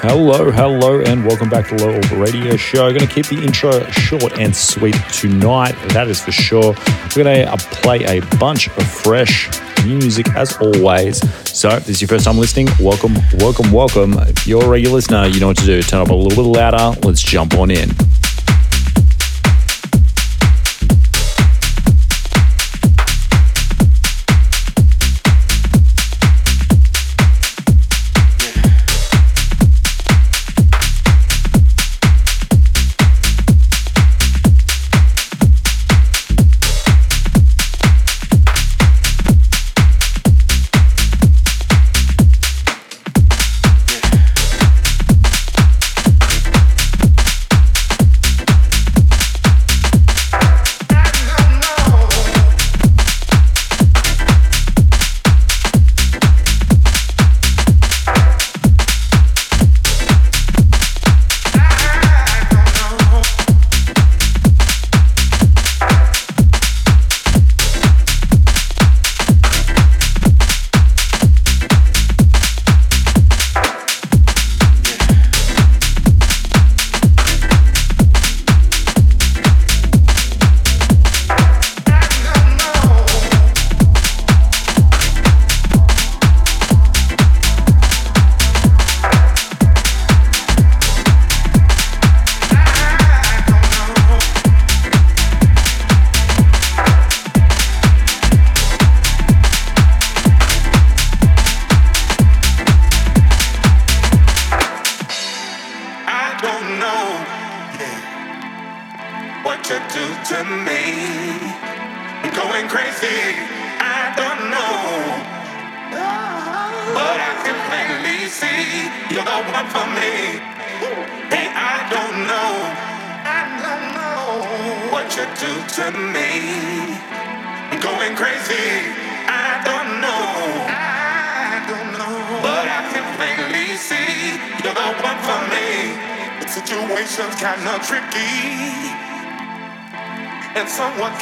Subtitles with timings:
[0.00, 2.88] Hello, hello, and welcome back to Low Orbit Radio Show.
[2.88, 6.74] Going to keep the intro short and sweet tonight, that is for sure.
[7.14, 9.48] We're going to play a bunch of fresh
[9.84, 11.18] new music as always.
[11.48, 14.14] So, if this is your first time listening, welcome, welcome, welcome.
[14.18, 15.82] If you're a regular listener, you know what to do.
[15.82, 17.00] Turn up a little bit louder.
[17.00, 17.90] Let's jump on in.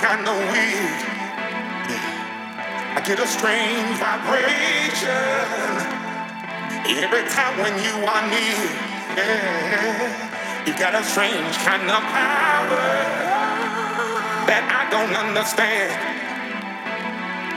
[0.00, 0.88] Going crazy.
[2.96, 5.08] I get a strange vibration
[7.00, 8.60] every time when you are near.
[9.16, 10.66] Yeah.
[10.66, 12.86] You got a strange kind of power
[14.48, 15.92] that I don't understand.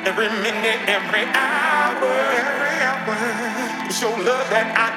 [0.08, 2.08] Every minute, every hour,
[2.40, 4.90] every hour, it's your love that I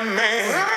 [0.00, 0.74] that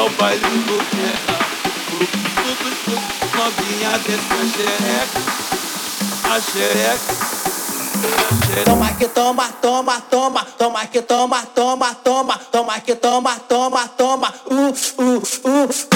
[0.00, 1.40] Então ao baile do verão.
[3.36, 5.20] Novinha desce a xereca,
[6.24, 7.14] a xereca.
[8.64, 14.34] Toma que toma, toma, toma, toma que toma, toma, toma, toma que toma, toma, toma,
[14.46, 15.89] uh, uh, uh.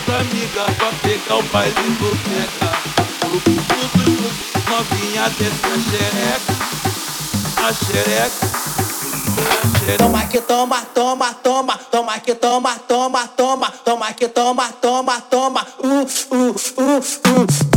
[0.00, 2.72] As amigas pra pegar o baile do pega.
[3.20, 3.50] Grupo,
[3.98, 4.28] grupo,
[4.70, 6.52] novinha desce a xereca.
[7.56, 8.60] A xereca.
[9.98, 15.66] Toma que toma, toma, toma, toma que toma, toma, toma, toma que toma, toma, toma,
[15.82, 17.69] uh, uh, uh, uh.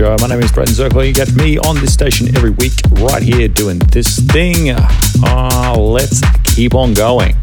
[0.00, 0.16] Show.
[0.18, 1.06] My name is Braydon Zirkler.
[1.06, 4.70] You get me on this station every week, right here doing this thing.
[5.22, 7.36] Uh, let's keep on going.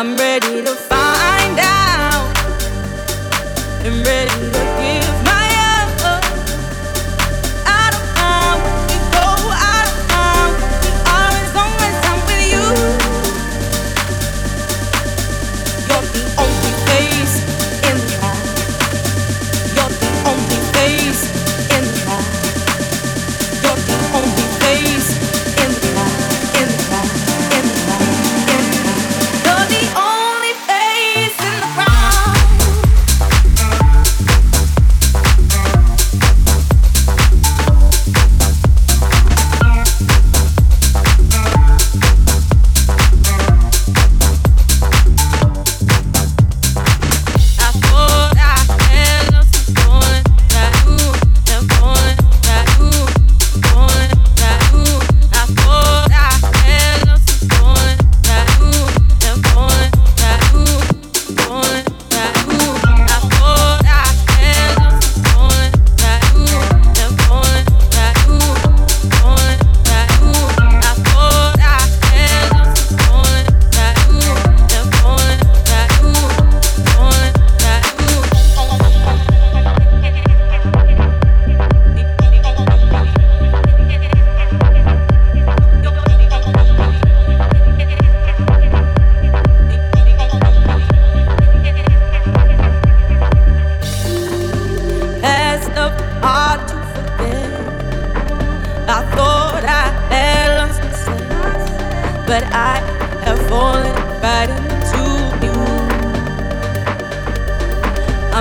[0.00, 0.89] I'm ready to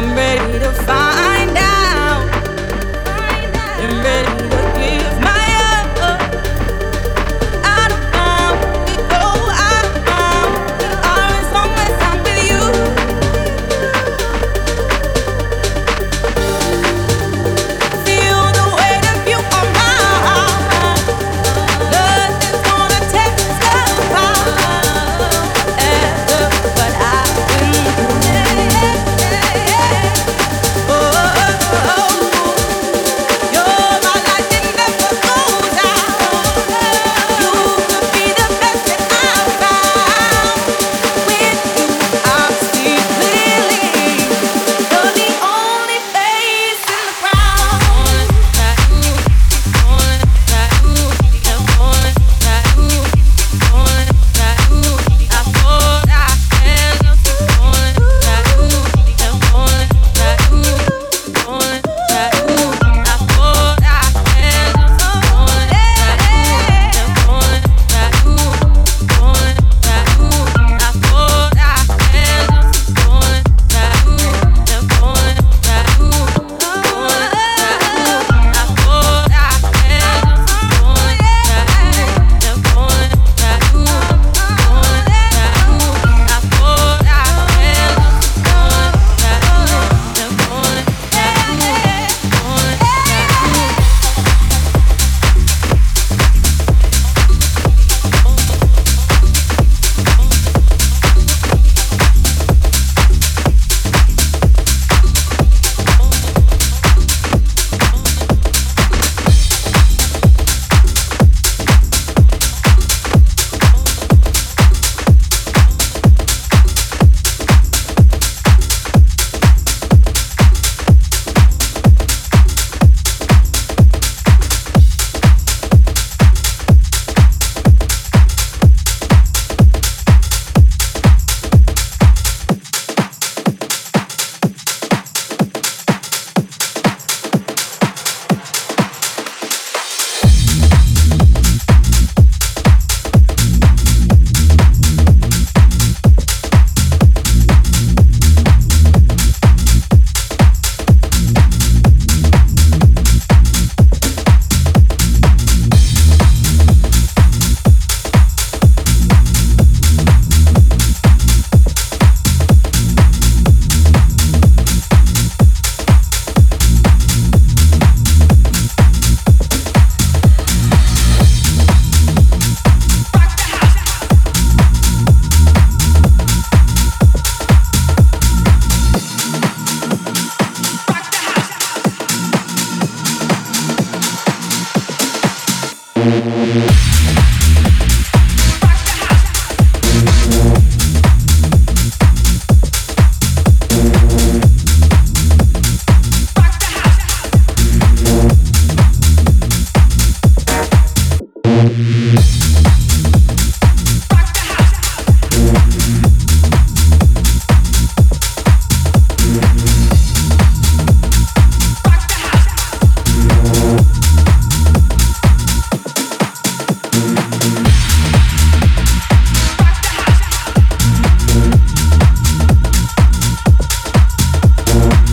[0.02, 1.29] I'm ready to find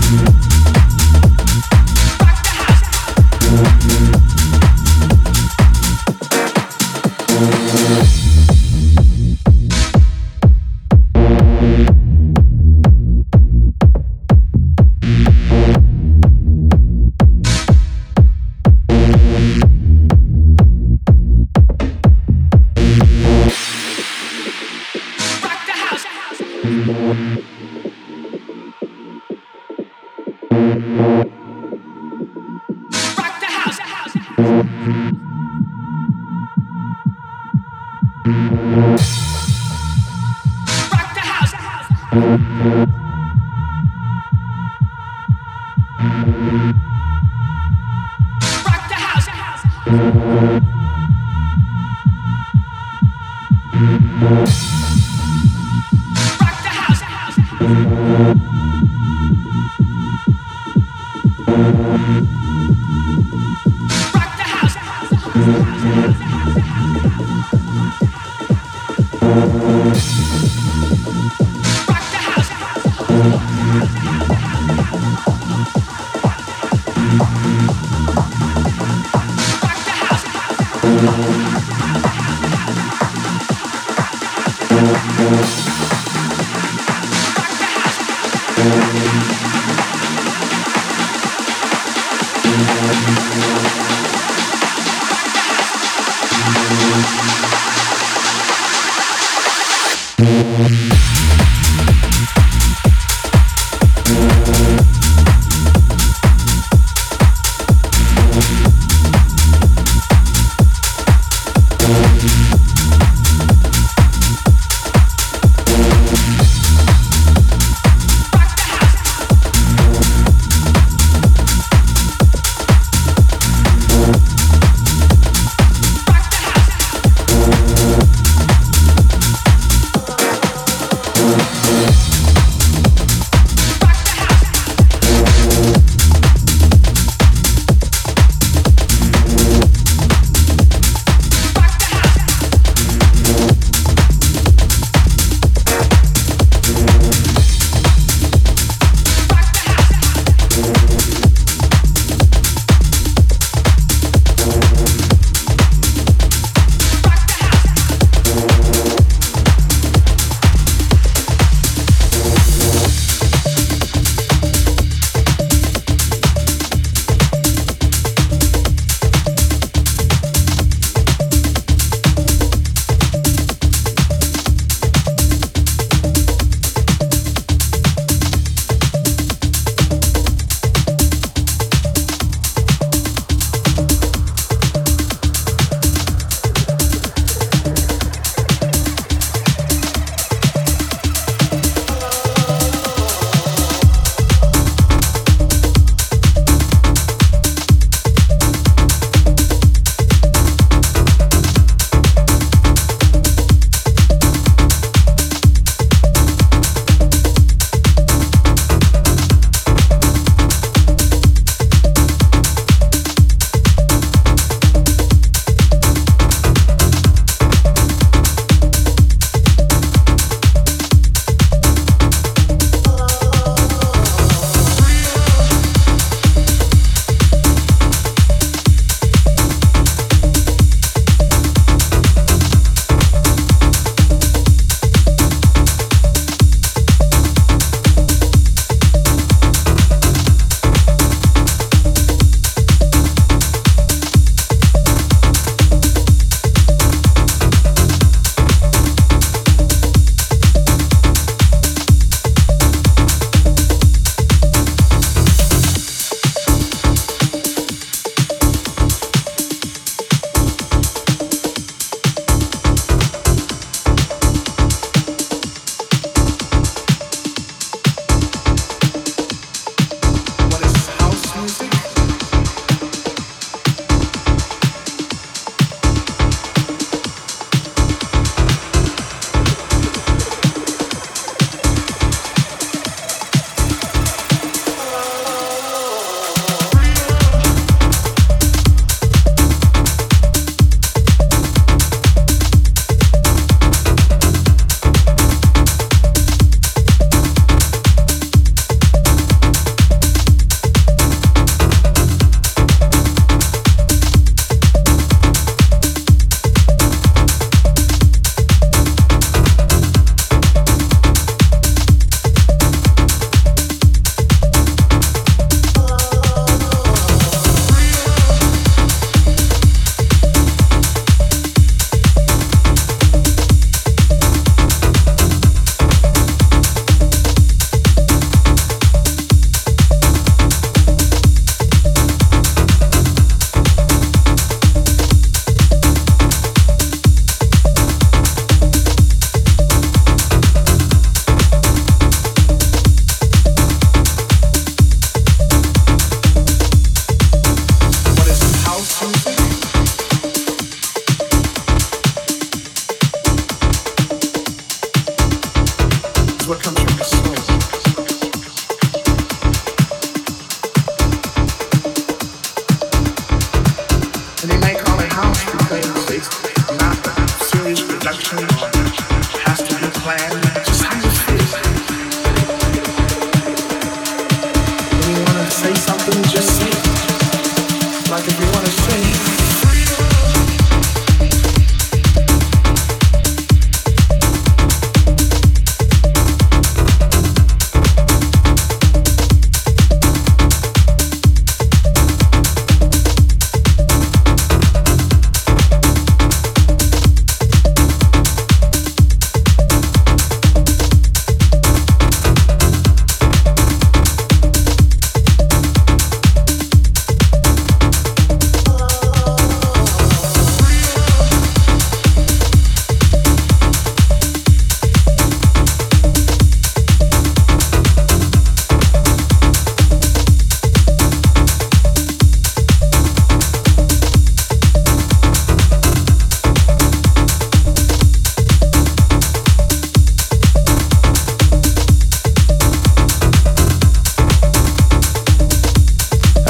[0.08, 0.45] You.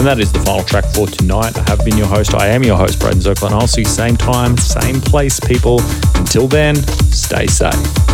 [0.07, 1.59] And that is the final track for tonight.
[1.59, 2.33] I have been your host.
[2.33, 5.81] I am your host, Braydon Zirkler, and I'll see you same time, same place, people.
[6.15, 6.77] Until then,
[7.11, 8.06] stay safe.